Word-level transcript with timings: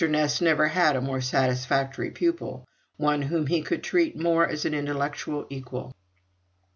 Ness 0.09 0.41
never 0.41 0.69
had 0.69 0.95
a 0.95 0.99
more 1.01 1.21
satisfactory 1.21 2.09
pupil; 2.09 2.65
one 2.97 3.21
whom 3.21 3.45
he 3.45 3.61
could 3.61 3.83
treat 3.83 4.17
more 4.17 4.47
as 4.47 4.65
an 4.65 4.73
intellectual 4.73 5.45
equal. 5.51 5.93